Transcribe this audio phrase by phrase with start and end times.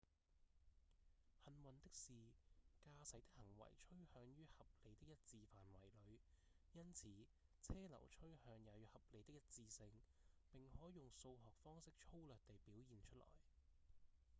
[1.45, 2.13] 幸運的是駕
[2.81, 6.17] 駛的行為趨向於合理的一致範圍裡
[6.73, 7.07] 因此
[7.61, 9.91] 車流趨向也有合理的一致性
[10.51, 13.27] 並可用數學方式粗略地表現出來